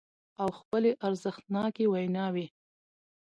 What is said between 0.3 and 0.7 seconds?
او